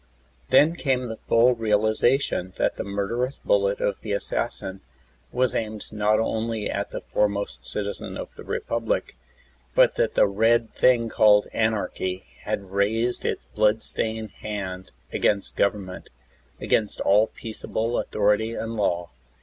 [0.49, 4.81] Then came the full realization that the murderous bullet of the assassin
[5.31, 9.15] was aimed not only at the foremost citizen of the Republic,
[9.75, 15.85] but that the Red Thing called Anarchy had raised Its blood stained hand against govern
[15.85, 16.09] ment,
[16.59, 19.11] against all peaceable authority and law.